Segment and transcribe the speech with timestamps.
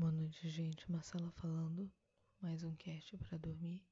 [0.00, 0.90] Boa noite, gente.
[0.90, 1.92] Marcela falando.
[2.40, 3.84] Mais um cast para dormir.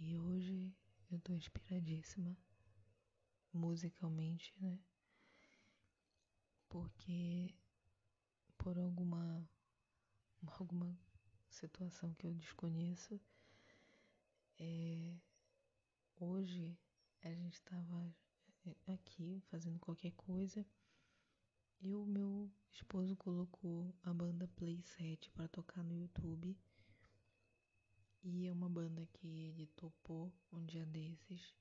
[0.00, 0.74] E hoje
[1.12, 2.36] eu tô inspiradíssima
[3.52, 4.76] musicalmente, né?
[6.68, 7.54] Porque
[8.58, 9.48] por alguma
[10.58, 10.98] alguma
[11.48, 13.20] situação que eu desconheço,
[14.58, 15.16] é,
[16.16, 16.76] hoje
[17.22, 18.12] a gente estava
[18.88, 20.66] aqui fazendo qualquer coisa
[21.80, 26.56] e o meu esposo colocou a banda Playset para tocar no YouTube.
[28.22, 31.54] E é uma banda que ele topou um dia desses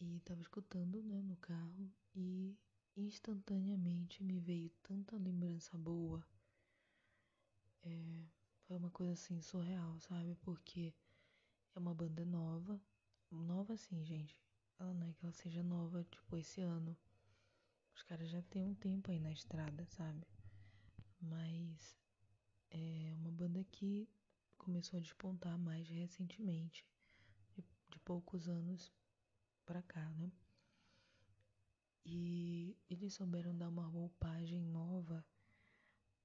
[0.00, 2.54] e estava escutando né, no carro e
[2.96, 6.26] instantaneamente me veio tanta lembrança boa.
[7.82, 8.26] É,
[8.66, 10.34] foi uma coisa assim surreal, sabe?
[10.42, 10.92] Porque
[11.74, 12.80] é uma banda nova,
[13.30, 14.36] nova assim, gente.
[14.78, 16.96] Ela não é que ela seja nova, tipo, esse ano.
[17.96, 20.26] Os caras já têm um tempo aí na estrada, sabe?
[21.18, 21.96] Mas
[22.70, 24.06] é uma banda que
[24.58, 26.86] começou a despontar mais recentemente,
[27.54, 28.92] de, de poucos anos
[29.64, 30.30] pra cá, né?
[32.04, 35.24] E eles souberam dar uma roupagem nova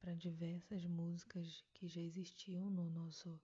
[0.02, 3.40] para diversas músicas que já existiam no nosso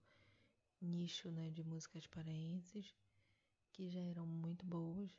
[0.82, 2.94] nicho, né, de músicas paraenses,
[3.72, 5.18] que já eram muito boas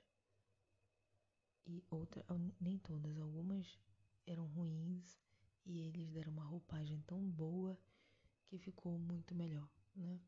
[1.65, 2.25] e outras,
[2.59, 3.77] nem todas, algumas
[4.25, 5.17] eram ruins
[5.65, 7.77] e eles deram uma roupagem tão boa
[8.47, 10.19] que ficou muito melhor, né?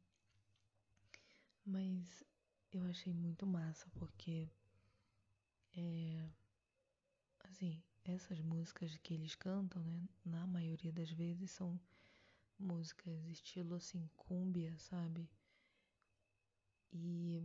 [1.65, 2.23] Mas
[2.71, 4.49] eu achei muito massa porque
[5.75, 6.29] é
[7.43, 11.79] assim, essas músicas que eles cantam, né, na maioria das vezes são
[12.57, 15.29] músicas estilo assim cúmbia, sabe?
[16.93, 17.41] E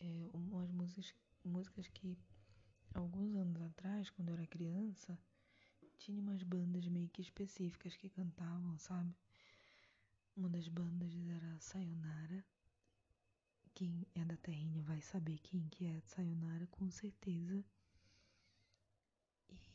[0.00, 2.18] é, umas músicas, músicas que
[2.94, 5.18] alguns anos atrás, quando eu era criança,
[5.98, 9.14] tinha umas bandas meio que específicas que cantavam, sabe?
[10.36, 12.44] Uma das bandas era Sayonara.
[13.74, 17.64] Quem é da terrinha vai saber quem que é Sayonara, com certeza.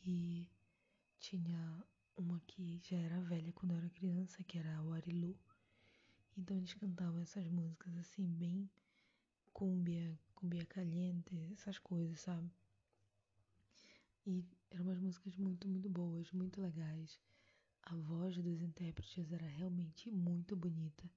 [0.04, 0.46] E
[1.18, 1.84] tinha
[2.16, 5.36] uma que já era velha quando eu era criança, que era o Arilu.
[6.36, 8.68] Então eles cantavam essas músicas assim, bem
[9.52, 12.50] cumbia, cumbia caliente, essas coisas, sabe?
[14.26, 17.20] E eram umas músicas muito, muito boas, muito legais.
[17.82, 21.08] A voz dos intérpretes era realmente muito bonita.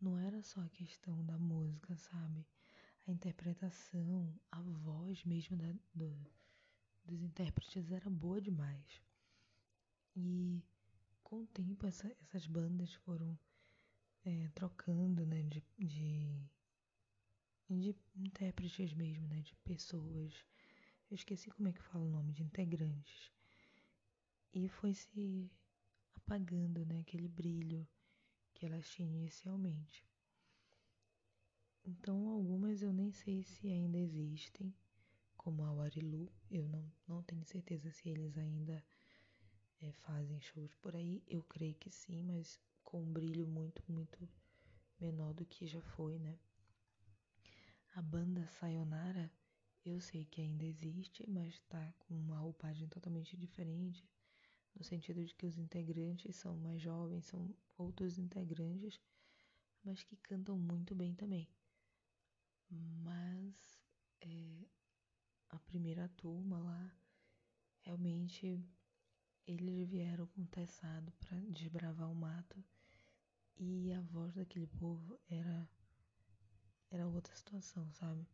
[0.00, 2.46] Não era só a questão da música, sabe?
[3.06, 6.16] A interpretação, a voz mesmo da, do,
[7.04, 9.02] dos intérpretes era boa demais.
[10.16, 10.62] E
[11.22, 13.38] com o tempo essa, essas bandas foram
[14.24, 16.50] é, trocando né, de, de,
[17.68, 20.32] de intérpretes mesmo, né, de pessoas
[21.10, 23.32] eu esqueci como é que fala o nome de integrantes.
[24.52, 25.50] E foi se
[26.14, 27.86] apagando, né, aquele brilho
[28.52, 30.06] que elas tinham inicialmente.
[31.84, 34.74] Então, algumas eu nem sei se ainda existem,
[35.36, 38.84] como a Warilu, eu não, não tenho certeza se eles ainda
[39.80, 41.22] é, fazem shows por aí.
[41.26, 44.28] Eu creio que sim, mas com um brilho muito, muito
[45.00, 46.38] menor do que já foi, né?
[47.94, 49.32] A banda Sayonara
[49.88, 54.08] eu sei que ainda existe, mas está com uma roupagem totalmente diferente,
[54.74, 59.00] no sentido de que os integrantes são mais jovens, são outros integrantes,
[59.84, 61.48] mas que cantam muito bem também.
[62.70, 63.80] Mas
[64.20, 64.66] é,
[65.50, 66.92] a primeira turma lá,
[67.80, 68.62] realmente
[69.46, 72.62] eles vieram com teçado para desbravar o mato
[73.56, 75.68] e a voz daquele povo era
[76.90, 78.26] era outra situação, sabe?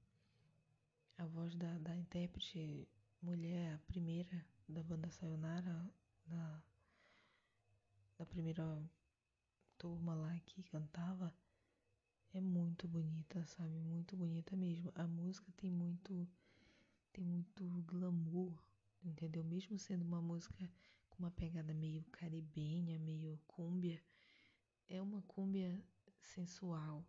[1.18, 2.88] A voz da, da intérprete
[3.22, 5.90] mulher, a primeira da banda Sayonara,
[6.26, 6.62] da,
[8.18, 8.82] da primeira
[9.78, 11.34] turma lá que cantava,
[12.32, 13.78] é muito bonita, sabe?
[13.78, 14.92] Muito bonita mesmo.
[14.94, 16.28] A música tem muito
[17.12, 18.52] tem muito glamour,
[19.04, 19.44] entendeu?
[19.44, 20.68] Mesmo sendo uma música
[21.10, 24.02] com uma pegada meio caribenha, meio cúmbia,
[24.88, 25.80] é uma cúmbia
[26.20, 27.06] sensual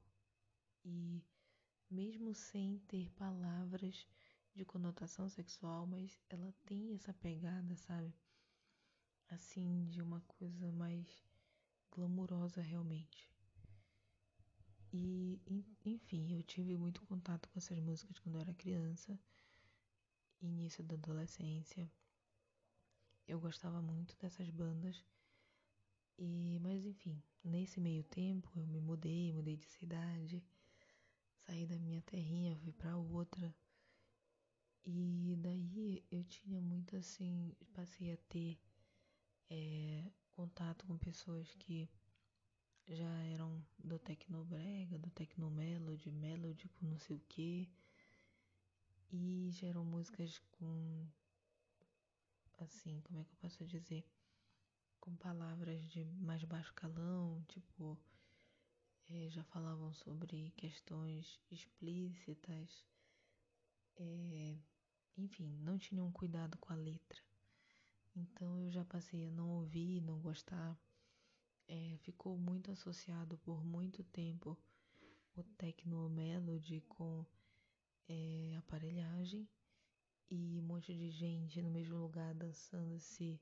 [0.84, 1.24] e
[1.90, 4.08] mesmo sem ter palavras
[4.54, 8.14] de conotação sexual, mas ela tem essa pegada, sabe?
[9.30, 11.08] Assim, de uma coisa mais
[11.92, 13.30] glamurosa realmente.
[14.94, 15.42] E,
[15.84, 19.20] enfim, eu tive muito contato com essas músicas quando eu era criança,
[20.42, 21.92] início da adolescência.
[23.28, 25.04] Eu gostava muito dessas bandas.
[26.18, 30.42] E, mas enfim, nesse meio tempo eu me mudei, mudei de cidade
[31.96, 33.56] minha terrinha, fui para outra.
[34.86, 38.60] E daí eu tinha muito assim, passei a ter
[39.50, 41.90] é, contato com pessoas que
[42.88, 47.72] já eram do Tecnobrega, do Tecnomelody, Melody com não sei o que.
[49.12, 51.08] E já eram músicas com.
[52.58, 54.06] Assim, como é que eu posso dizer?
[55.00, 57.98] Com palavras de mais baixo calão, tipo.
[59.10, 62.86] É, já falavam sobre questões explícitas.
[63.98, 64.58] É,
[65.18, 67.22] enfim, não tinham cuidado com a letra.
[68.16, 70.78] Então eu já passei a não ouvir, não gostar.
[71.68, 74.58] É, ficou muito associado por muito tempo
[75.36, 77.26] o Tecno Melody com
[78.08, 79.48] é, aparelhagem
[80.30, 83.40] e um monte de gente no mesmo lugar dançando, se,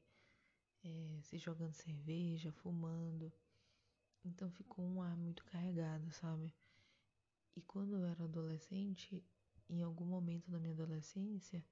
[0.83, 3.31] é, se jogando cerveja, fumando.
[4.25, 6.53] Então ficou um ar muito carregado, sabe?
[7.55, 9.23] E quando eu era adolescente,
[9.69, 11.63] em algum momento da minha adolescência,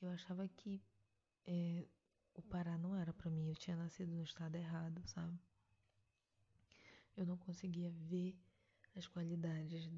[0.00, 0.82] eu achava que
[1.46, 1.86] é,
[2.34, 5.38] o Pará não era para mim, eu tinha nascido no estado errado, sabe?
[7.16, 8.36] Eu não conseguia ver
[8.96, 9.88] as qualidades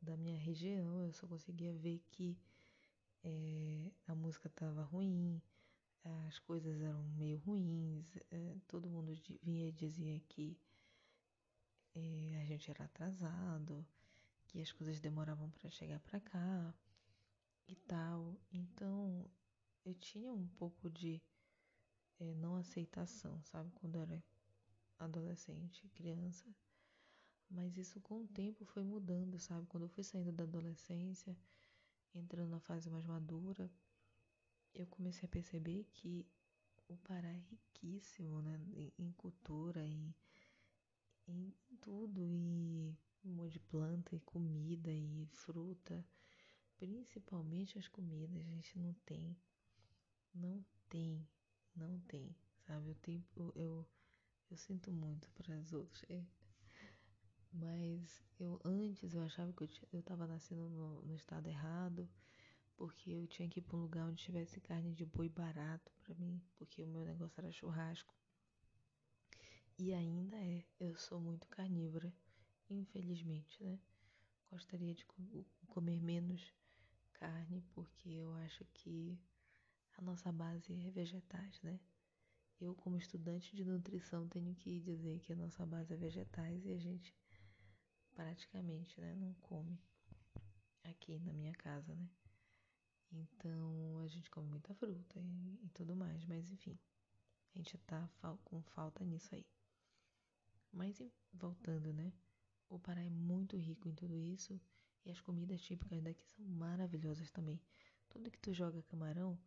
[0.00, 2.38] da minha região, eu só conseguia ver que
[3.24, 5.40] é, a música estava ruim,
[6.28, 9.12] as coisas eram meio ruins, é, todo mundo
[9.42, 10.56] vinha e dizia que
[11.94, 13.86] é, a gente era atrasado,
[14.46, 16.74] que as coisas demoravam para chegar para cá
[17.68, 18.36] e tal.
[18.52, 19.24] Então
[19.84, 21.22] eu tinha um pouco de
[22.20, 23.70] é, não aceitação, sabe?
[23.72, 24.22] Quando era
[24.98, 26.44] adolescente, criança.
[27.50, 29.66] Mas isso com o tempo foi mudando, sabe?
[29.66, 31.36] Quando eu fui saindo da adolescência,
[32.14, 33.70] entrando na fase mais madura,
[34.74, 36.26] eu comecei a perceber que
[36.88, 38.58] o Pará é riquíssimo, né?
[38.98, 40.14] Em cultura, em,
[41.28, 46.04] em tudo, e um monte de planta, e comida, e fruta.
[46.78, 49.36] Principalmente as comidas, a gente não tem.
[50.34, 51.26] Não tem
[51.74, 52.34] não tem,
[52.66, 52.90] sabe?
[52.90, 53.86] O tempo eu,
[54.50, 56.04] eu sinto muito para os outros.
[56.08, 56.24] É.
[57.52, 62.08] Mas eu antes eu achava que eu, eu tava nascendo no, no estado errado,
[62.76, 66.14] porque eu tinha que ir para um lugar onde tivesse carne de boi barato para
[66.14, 68.14] mim, porque o meu negócio era churrasco.
[69.76, 72.12] E ainda é, eu sou muito carnívora,
[72.70, 73.78] infelizmente, né?
[74.50, 75.04] Gostaria de
[75.66, 76.54] comer menos
[77.14, 79.18] carne, porque eu acho que
[79.98, 81.80] a nossa base é vegetais, né?
[82.60, 86.72] Eu, como estudante de nutrição, tenho que dizer que a nossa base é vegetais e
[86.72, 87.12] a gente
[88.14, 89.76] praticamente né, não come
[90.84, 92.08] aqui na minha casa, né?
[93.10, 96.78] Então a gente come muita fruta e, e tudo mais, mas enfim,
[97.54, 98.08] a gente tá
[98.44, 99.44] com falta nisso aí.
[100.74, 101.00] Mas
[101.32, 102.12] voltando, né?
[102.68, 104.60] O Pará é muito rico em tudo isso
[105.04, 107.58] e as comidas típicas daqui são maravilhosas também.
[108.10, 109.38] Tudo que tu joga camarão,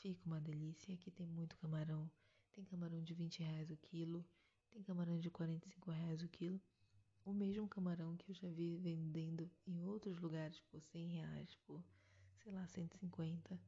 [0.00, 0.94] Fica uma delícia.
[0.94, 2.10] Aqui tem muito camarão.
[2.52, 4.24] Tem camarão de 20 reais o quilo.
[4.70, 6.60] Tem camarão de 45 reais o quilo.
[7.24, 11.82] O mesmo camarão que eu já vi vendendo em outros lugares por 100 reais, por,
[12.42, 13.58] sei lá, 150.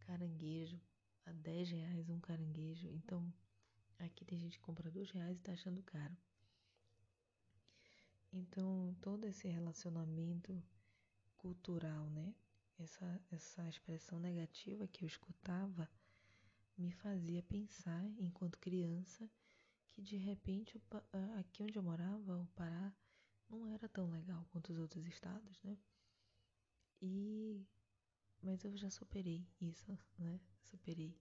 [0.00, 0.80] Caranguejo,
[1.26, 2.88] a 10 reais um caranguejo.
[2.88, 3.32] Então,
[3.98, 6.16] aqui tem gente que compra 2 reais e tá achando caro.
[8.32, 10.62] Então, todo esse relacionamento
[11.36, 12.34] cultural, né?
[12.78, 15.88] essa, essa expressão negativa que eu escutava
[16.76, 19.28] me fazia pensar, enquanto criança,
[19.90, 20.80] que de repente
[21.38, 22.92] aqui onde eu morava, o Pará,
[23.50, 25.76] não era tão legal quanto os outros estados, né?
[27.02, 27.66] E
[28.40, 30.40] mas eu já superei isso, né?
[30.62, 31.18] Superei.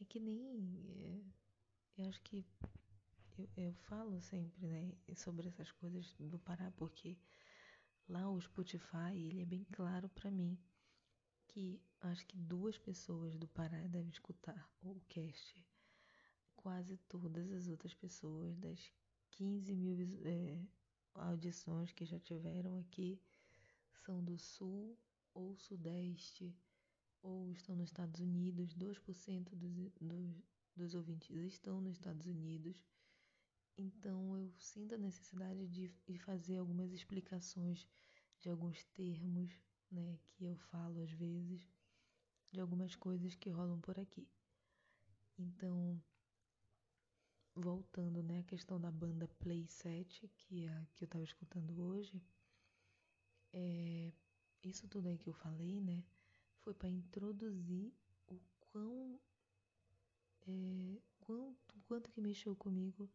[0.00, 2.46] É que nem é, eu acho que
[3.40, 7.18] eu, eu falo sempre, né, sobre essas coisas do Pará porque
[8.08, 10.58] lá o Spotify, ele é bem claro para mim
[11.48, 15.64] que acho que duas pessoas do Pará devem escutar o cast.
[16.56, 18.92] Quase todas as outras pessoas das
[19.30, 20.62] 15 mil é,
[21.14, 23.20] audições que já tiveram aqui
[24.04, 24.98] são do Sul
[25.32, 26.54] ou Sudeste
[27.22, 28.74] ou estão nos Estados Unidos.
[28.74, 30.42] 2% dos, dos,
[30.76, 32.80] dos ouvintes estão nos Estados Unidos.
[33.80, 37.88] Então eu sinto a necessidade de, fazer algumas explicações
[38.38, 39.50] de alguns termos
[39.90, 41.66] né, que eu falo às vezes
[42.52, 44.28] de algumas coisas que rolam por aqui.
[45.38, 45.98] Então,
[47.54, 52.22] voltando, né, à questão da banda Playset, que é a que eu estava escutando hoje,
[53.54, 54.12] é,
[54.62, 56.04] isso tudo aí que eu falei, né,
[56.58, 57.94] foi para introduzir
[58.28, 59.18] o quão,
[60.46, 63.08] é, quanto, quanto que mexeu comigo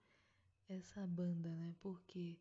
[0.68, 2.40] essa banda, né, porque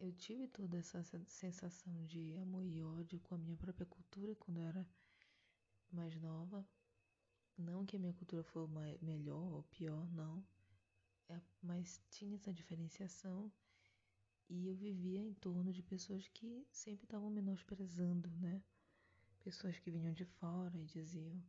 [0.00, 4.58] eu tive toda essa sensação de amor e ódio com a minha própria cultura quando
[4.58, 4.86] eu era
[5.90, 6.66] mais nova.
[7.56, 8.66] Não que a minha cultura foi
[9.02, 10.46] melhor ou pior, não.
[11.28, 13.50] é, mas tinha essa diferenciação
[14.48, 18.62] e eu vivia em torno de pessoas que sempre estavam menosprezando, né?
[19.40, 21.42] Pessoas que vinham de fora e diziam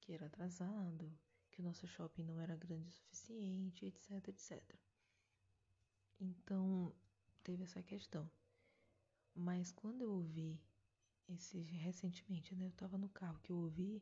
[0.00, 1.12] que era atrasado,
[1.50, 4.78] que o nosso shopping não era grande o suficiente, etc, etc.
[6.22, 6.94] Então,
[7.42, 8.30] teve essa questão.
[9.34, 10.62] Mas quando eu ouvi
[11.28, 14.00] esse recentemente, né, eu tava no carro que eu ouvi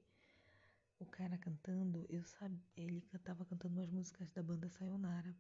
[0.98, 5.34] o cara cantando, eu sabia, ele tava cantando umas músicas da banda Sayonara,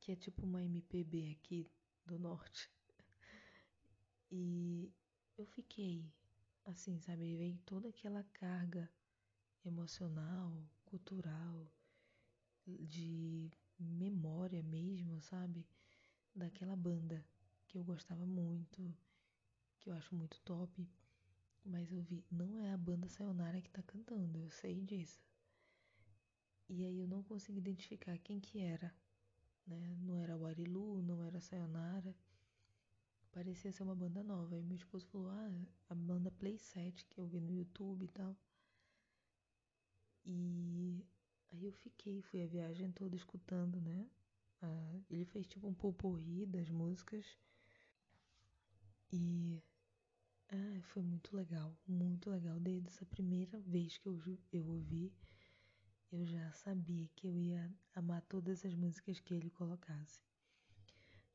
[0.00, 1.66] que é tipo uma MPB aqui
[2.04, 2.70] do norte.
[4.28, 4.92] E
[5.38, 6.12] eu fiquei
[6.64, 8.90] assim, sabe, veio toda aquela carga
[9.64, 11.72] emocional, cultural,
[12.66, 15.66] de memória mesmo, sabe?
[16.34, 17.24] Daquela banda
[17.66, 18.94] que eu gostava muito,
[19.78, 20.88] que eu acho muito top.
[21.64, 25.20] Mas eu vi, não é a banda Sayonara que tá cantando, eu sei disso.
[26.68, 28.94] E aí eu não consegui identificar quem que era,
[29.66, 29.96] né?
[30.00, 32.14] Não era o Arilu, não era Sayonara.
[33.32, 34.56] Parecia ser uma banda nova.
[34.56, 35.50] E meu esposo falou, ah,
[35.90, 38.36] a banda Playset que eu vi no YouTube e tal.
[40.24, 41.04] E
[41.52, 44.08] aí eu fiquei, fui a viagem toda escutando, né?
[44.62, 47.24] Ah, ele fez tipo um pulporri das músicas.
[49.12, 49.62] E
[50.48, 52.58] ah, foi muito legal, muito legal.
[52.60, 54.20] Desde essa primeira vez que eu,
[54.52, 55.12] eu ouvi,
[56.12, 60.22] eu já sabia que eu ia amar todas as músicas que ele colocasse.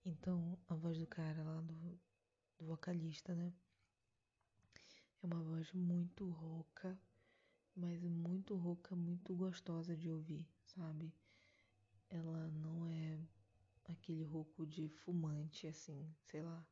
[0.04, 2.00] Então, a voz do cara lá, do,
[2.58, 3.54] do vocalista, né?
[5.22, 7.00] É uma voz muito rouca,
[7.76, 11.14] mas muito rouca, muito gostosa de ouvir, sabe?
[12.10, 13.20] Ela não é
[13.86, 16.66] aquele rouco de fumante, assim, sei lá,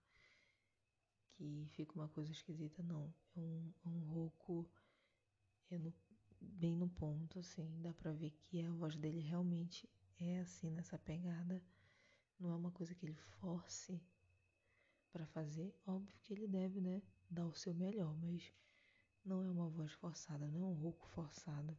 [1.31, 3.13] que fica uma coisa esquisita, não.
[3.35, 4.69] É um, é um rouco
[5.69, 5.93] é no,
[6.41, 9.89] bem no ponto, assim, dá pra ver que a voz dele realmente
[10.19, 11.63] é assim, nessa pegada.
[12.39, 14.01] Não é uma coisa que ele force
[15.11, 15.73] para fazer.
[15.85, 18.51] Óbvio que ele deve, né, dar o seu melhor, mas
[19.29, 21.77] não é uma voz forçada, não é um rouco forçado.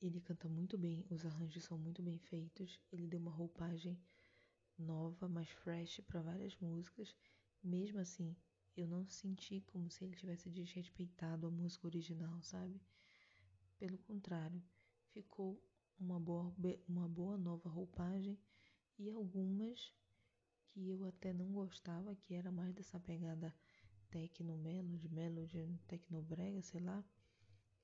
[0.00, 2.80] Ele canta muito bem, os arranjos são muito bem feitos.
[2.90, 4.00] Ele deu uma roupagem
[4.78, 7.14] nova, mais fresh para várias músicas.
[7.62, 8.34] Mesmo assim,
[8.74, 12.80] eu não senti como se ele tivesse desrespeitado a música original, sabe?
[13.78, 14.62] Pelo contrário,
[15.12, 15.62] ficou
[16.00, 16.54] uma boa,
[16.88, 18.38] uma boa nova roupagem
[18.98, 19.92] e algumas
[20.68, 23.54] que eu até não gostava, que era mais dessa pegada
[24.56, 27.04] melody, melody tecnobrega, sei lá.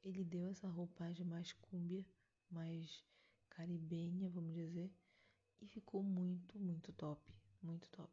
[0.03, 2.05] Ele deu essa roupagem mais cúmbia,
[2.51, 3.05] mais
[3.51, 4.91] caribenha, vamos dizer,
[5.61, 7.21] e ficou muito, muito top,
[7.63, 8.13] muito top.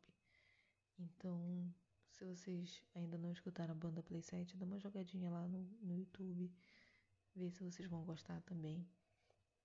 [0.99, 1.73] Então,
[2.09, 6.51] se vocês ainda não escutaram a banda Playset, dá uma jogadinha lá no, no YouTube,
[7.35, 8.85] vê se vocês vão gostar também.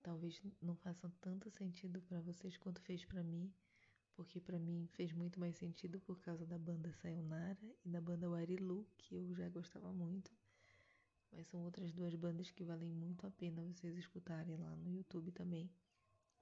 [0.01, 3.51] Talvez não faça tanto sentido para vocês quanto fez para mim,
[4.15, 8.29] porque para mim fez muito mais sentido por causa da banda Sayonara e da banda
[8.29, 10.31] Warilu, que eu já gostava muito.
[11.31, 15.31] Mas são outras duas bandas que valem muito a pena vocês escutarem lá no YouTube
[15.31, 15.69] também,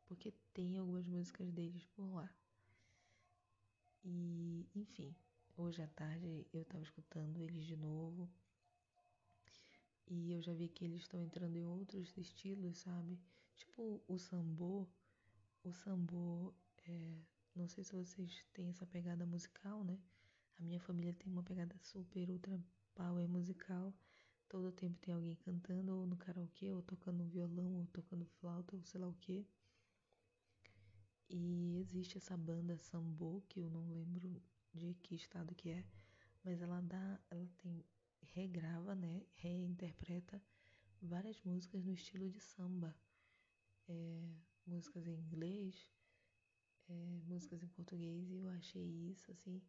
[0.05, 2.29] porque tem algumas músicas deles por lá.
[4.03, 5.15] E, enfim,
[5.55, 8.29] hoje à tarde eu estava escutando eles de novo.
[10.07, 13.17] E eu já vi que eles estão entrando em outros estilos, sabe?
[13.55, 14.85] Tipo o sambô.
[15.63, 16.53] O sambô
[16.85, 17.21] é,
[17.55, 19.99] não sei se vocês têm essa pegada musical, né?
[20.59, 22.59] A minha família tem uma pegada super ultra
[22.95, 23.93] power musical.
[24.47, 28.83] Todo tempo tem alguém cantando ou no karaokê, ou tocando violão, ou tocando flauta, ou
[28.83, 29.45] sei lá o quê.
[31.29, 34.41] E existe essa banda Sambo, que eu não lembro
[34.73, 35.85] de que estado que é,
[36.43, 37.83] mas ela dá, ela tem
[38.33, 40.41] regrava, né, reinterpreta
[41.01, 42.95] várias músicas no estilo de samba.
[43.87, 44.29] É,
[44.65, 45.89] músicas em inglês,
[46.91, 49.61] é, músicas em português e eu achei isso assim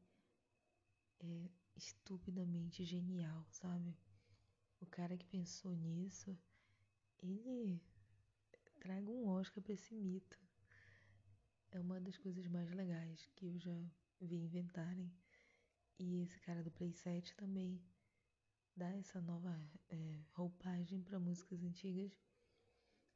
[1.20, 3.96] é, estupidamente genial, sabe?
[4.80, 6.36] O cara que pensou nisso,
[7.20, 7.80] ele
[8.80, 10.38] traga um Oscar para esse mito.
[11.70, 13.76] É uma das coisas mais legais que eu já
[14.20, 15.10] vi inventarem.
[15.98, 17.80] E esse cara do Playset também
[18.76, 19.56] dá essa nova
[19.88, 22.12] é, roupagem para músicas antigas,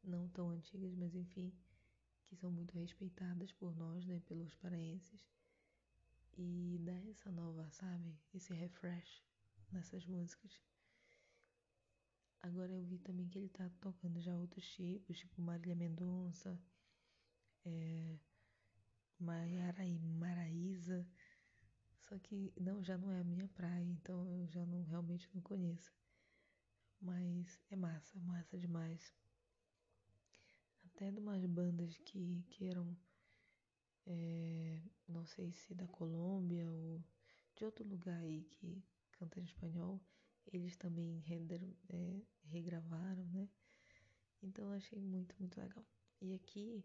[0.04, 1.52] não tão antigas, mas enfim,
[2.26, 5.26] que são muito respeitadas por nós, né, pelos paraenses,
[6.36, 9.24] e dá essa nova, sabe, esse refresh
[9.72, 10.60] nessas músicas.
[12.42, 16.60] Agora eu vi também que ele tá tocando já outros tipos, tipo Marília Mendonça,
[17.64, 18.18] é,
[19.18, 21.06] Maiara e Maraísa,
[21.98, 25.42] só que não, já não é a minha praia, então eu já não realmente não
[25.42, 25.92] conheço.
[27.00, 29.12] Mas é massa, massa demais
[30.96, 32.96] até de umas bandas que, que eram,
[34.06, 37.04] é, não sei se da Colômbia ou
[37.54, 40.00] de outro lugar aí que canta em espanhol,
[40.50, 41.60] eles também render,
[41.90, 43.46] é, regravaram, né?
[44.42, 45.84] Então eu achei muito, muito legal.
[46.18, 46.82] E aqui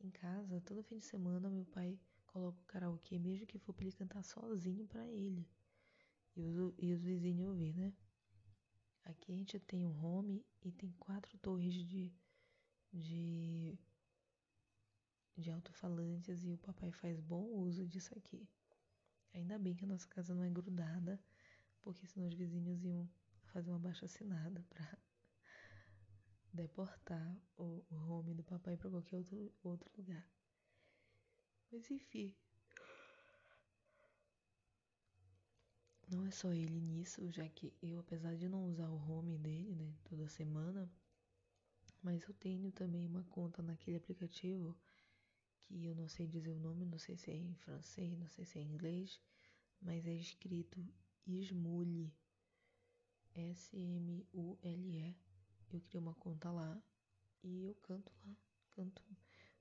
[0.00, 3.84] em casa, todo fim de semana, meu pai coloca o karaokê, mesmo que for pra
[3.84, 5.46] ele cantar sozinho pra ele.
[6.34, 7.92] E os, e os vizinhos ouvir, né?
[9.04, 12.10] Aqui a gente tem um home e tem quatro torres de,
[12.92, 13.78] de,
[15.36, 18.48] de alto-falantes e o papai faz bom uso disso aqui.
[19.34, 21.20] Ainda bem que a nossa casa não é grudada,
[21.82, 23.08] porque senão os vizinhos iam
[23.46, 24.98] fazer uma baixa assinada para
[26.52, 30.26] deportar o, o home do papai para qualquer outro, outro lugar.
[31.70, 32.34] Mas enfim.
[36.08, 39.76] Não é só ele nisso, já que eu, apesar de não usar o home dele,
[39.76, 40.90] né, toda semana,
[42.02, 44.76] mas eu tenho também uma conta naquele aplicativo
[45.62, 48.44] que eu não sei dizer o nome, não sei se é em francês, não sei
[48.44, 49.20] se é em inglês,
[49.80, 50.84] mas é escrito
[51.26, 52.12] Smule.
[53.34, 55.16] S-M-U-L-E.
[55.72, 56.82] Eu criei uma conta lá
[57.44, 58.36] e eu canto lá.
[58.70, 59.02] Canto.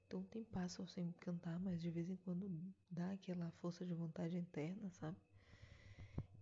[0.08, 2.50] Então tem passo sem cantar, mas de vez em quando
[2.90, 5.18] dá aquela força de vontade interna, sabe?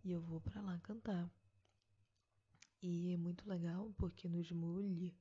[0.05, 1.29] E eu vou para lá cantar.
[2.81, 5.13] E é muito legal porque no Smule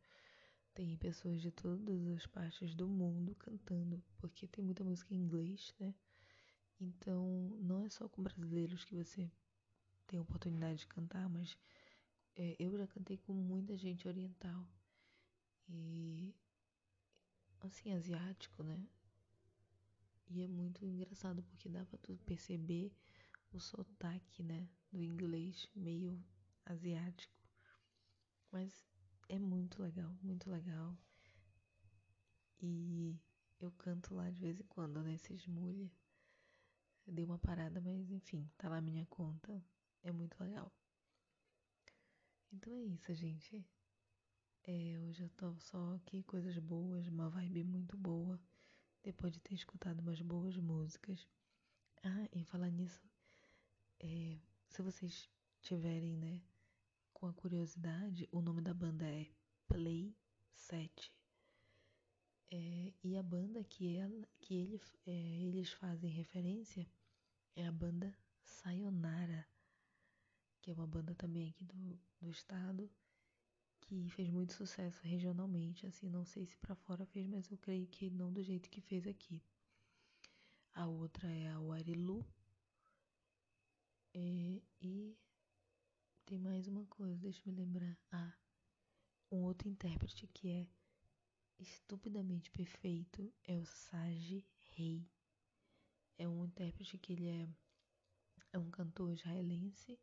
[0.76, 5.75] tem pessoas de todas as partes do mundo cantando, porque tem muita música em inglês,
[5.80, 5.95] né?
[6.78, 7.26] Então
[7.62, 9.30] não é só com brasileiros que você
[10.06, 11.56] tem a oportunidade de cantar, mas
[12.37, 14.68] é, eu já cantei com muita gente oriental
[15.66, 16.35] e
[17.62, 18.87] assim asiático, né?
[20.28, 22.92] E é muito engraçado porque dá pra tu perceber
[23.50, 26.23] o sotaque, né, do inglês meio
[26.66, 27.35] asiático.
[28.52, 28.85] Mas
[29.28, 30.97] é muito legal, muito legal.
[32.61, 33.18] E
[33.61, 35.16] eu canto lá de vez em quando, né,
[35.49, 35.90] mulher.
[37.06, 39.65] Dei uma parada, mas enfim, tá lá minha conta.
[40.02, 40.73] É muito legal.
[42.52, 43.65] Então é isso, gente.
[44.65, 48.41] É, hoje eu tô só aqui, coisas boas, uma vibe muito boa.
[49.02, 51.26] Depois de ter escutado umas boas músicas.
[52.02, 53.02] Ah, em falar nisso,
[54.00, 55.28] é, se vocês
[55.60, 56.43] tiverem, né,
[57.17, 59.26] com a curiosidade, o nome da banda é
[59.67, 60.15] Play
[60.52, 61.11] 7.
[62.50, 66.87] É, e a banda que, ela, que ele, é, eles fazem referência
[67.57, 69.49] é a banda Sayonara,
[70.61, 72.91] que é uma banda também aqui do, do estado,
[73.81, 75.87] que fez muito sucesso regionalmente.
[75.87, 78.83] Assim, não sei se para fora fez, mas eu creio que não do jeito que
[78.83, 79.43] fez aqui.
[80.75, 82.26] A outra é a Warilu.
[84.13, 85.17] É, e
[86.26, 87.97] tem mais uma coisa, deixa eu me lembrar.
[88.10, 88.34] Ah,
[89.30, 90.67] um outro intérprete que é
[91.56, 95.08] estupidamente perfeito é o Sage Rei.
[96.19, 97.49] É um intérprete que ele é,
[98.52, 99.97] é um cantor israelense,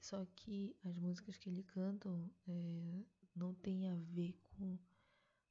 [0.00, 2.08] só que as músicas que ele canta
[2.48, 3.04] é,
[3.36, 4.76] não tem a ver com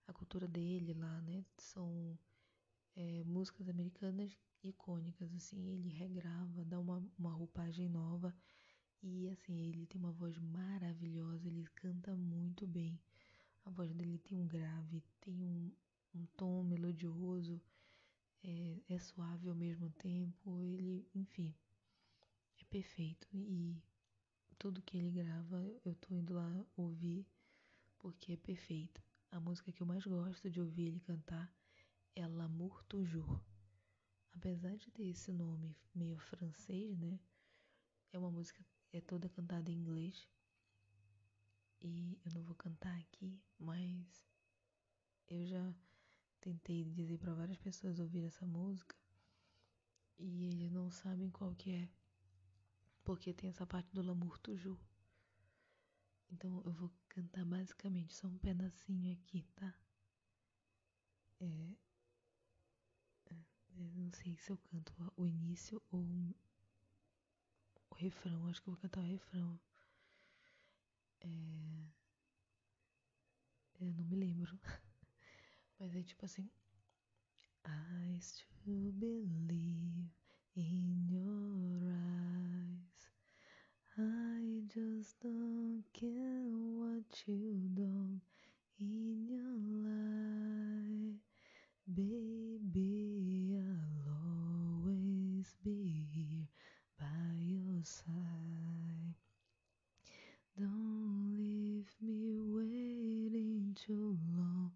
[0.06, 1.46] a cultura dele lá, né?
[1.58, 2.20] São
[2.94, 8.36] é, músicas americanas icônicas, assim, ele regrava, dá uma, uma roupagem nova
[9.04, 13.00] e assim, ele tem uma voz maravilhosa, ele canta muito bem.
[13.66, 15.72] A voz dele tem um grave, tem um,
[16.16, 17.62] um tom melodioso,
[18.44, 21.54] é, é suave ao mesmo tempo, ele, enfim,
[22.60, 23.28] é perfeito.
[23.34, 23.76] E
[24.58, 27.26] tudo que ele grava, eu tô indo lá ouvir
[27.98, 29.02] porque é perfeito.
[29.32, 31.52] A música que eu mais gosto de ouvir ele cantar
[32.16, 33.40] é L'amour toujours.
[34.34, 37.20] Apesar de ter esse nome meio francês, né?
[38.12, 40.28] É uma música é toda cantada em inglês.
[41.82, 44.24] E eu não vou cantar aqui, mas
[45.28, 45.74] eu já
[46.40, 48.96] tentei dizer para várias pessoas ouvir essa música
[50.18, 51.90] e eles não sabem qual que é,
[53.04, 54.80] porque tem essa parte do L'amour toujours.
[56.30, 59.74] Então eu vou cantar basicamente só um pedacinho aqui, tá?
[61.40, 61.76] É,
[63.32, 63.46] é
[63.78, 66.06] eu não sei se eu canto o início ou
[68.02, 69.60] refrão, acho que eu vou cantar o refrão.
[71.22, 71.28] É,
[73.80, 74.60] eu não me lembro.
[75.80, 76.50] Mas é tipo assim.
[77.64, 80.10] I still believe
[80.56, 83.12] in your eyes.
[83.98, 88.22] I just don't care what you don't
[88.80, 91.22] in your life.
[91.88, 96.21] Baby, I'll always be
[97.84, 99.16] side.
[100.58, 104.72] Don't leave me waiting too long.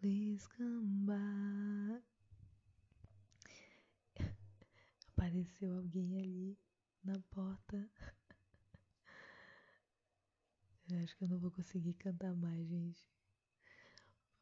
[0.00, 2.02] Please descambar.
[5.16, 6.58] Apareceu alguém ali
[7.04, 7.88] na porta.
[10.90, 13.08] Eu acho que eu não vou conseguir cantar mais, gente.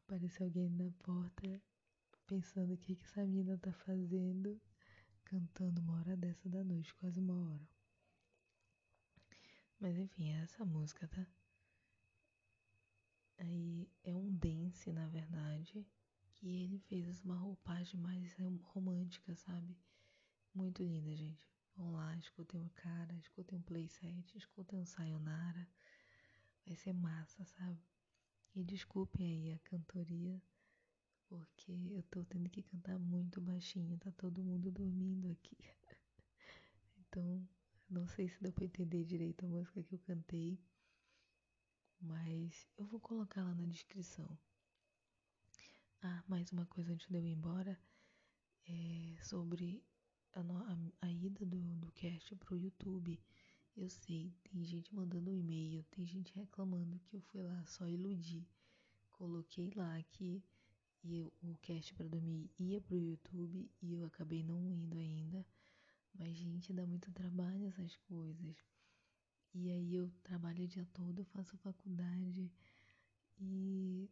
[0.07, 1.61] Apareceu alguém na porta
[2.25, 4.59] pensando o que, que essa menina tá fazendo,
[5.25, 7.67] cantando uma hora dessa da noite, quase uma hora.
[9.79, 11.25] Mas enfim, é essa música, tá?
[13.37, 15.87] Aí é um dance, na verdade,
[16.33, 19.77] que ele fez uma roupagem mais romântica, sabe?
[20.53, 21.49] Muito linda, gente.
[21.77, 25.65] Vão lá, escutem o cara, escutem um playset, escutem um sayonara.
[26.65, 27.79] Vai ser massa, sabe?
[28.53, 30.41] E desculpem aí a cantoria,
[31.27, 35.57] porque eu tô tendo que cantar muito baixinho, tá todo mundo dormindo aqui.
[36.99, 37.47] então,
[37.89, 40.59] não sei se deu pra entender direito a música que eu cantei,
[41.99, 44.37] mas eu vou colocar lá na descrição.
[46.01, 47.77] Ah, mais uma coisa antes de eu ir embora,
[48.67, 49.83] é sobre
[50.33, 53.19] a, a, a ida do, do cast pro YouTube.
[53.75, 57.87] Eu sei, tem gente mandando um e-mail, tem gente reclamando que eu fui lá só
[57.87, 58.47] iludir.
[59.11, 60.43] Coloquei lá que
[61.03, 65.45] eu, o cast para dormir ia pro YouTube e eu acabei não indo ainda.
[66.13, 68.55] Mas, gente, dá muito trabalho essas coisas.
[69.53, 72.51] E aí eu trabalho o dia todo, faço faculdade
[73.39, 74.09] e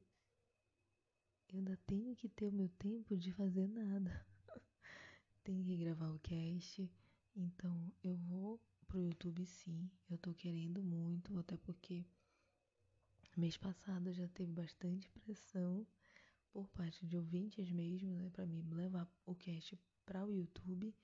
[1.50, 4.26] eu ainda tenho que ter o meu tempo de fazer nada.
[5.44, 6.90] tenho que gravar o cast,
[7.36, 9.90] então eu vou pro YouTube sim.
[10.10, 12.06] Eu tô querendo muito, até porque
[13.36, 15.86] mês passado já teve bastante pressão
[16.52, 20.96] por parte de ouvintes mesmo, né, para mim levar o cast para o YouTube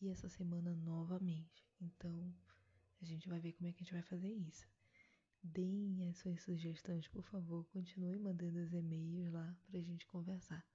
[0.00, 1.66] e essa semana novamente.
[1.80, 2.34] Então,
[3.00, 4.66] a gente vai ver como é que a gente vai fazer isso.
[5.42, 7.66] Deem as suas sugestões, por favor.
[7.66, 10.66] Continue mandando os e-mails lá pra gente conversar.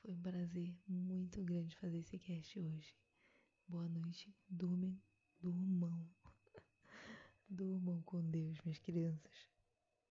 [0.00, 2.94] Foi um prazer muito grande fazer esse cast hoje.
[3.66, 4.32] Boa noite.
[4.48, 5.00] Durmem
[5.40, 6.08] Durmam.
[7.48, 9.57] Durmam com Deus, minhas crianças.